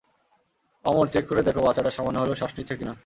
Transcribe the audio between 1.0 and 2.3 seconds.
check করে দেখো বাচ্চাটা সামান্য